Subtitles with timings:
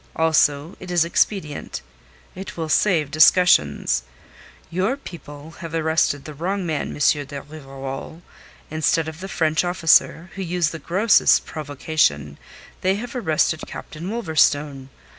[0.15, 1.83] Also it is expedient.
[2.33, 4.01] It will save discussions.
[4.71, 6.93] Your people have arrested the wrong man, M.
[7.25, 8.23] de Rivarol.
[8.71, 12.39] Instead of the French officer, who used the grossest provocation,
[12.81, 14.89] they have arrested Captain Wolverstone.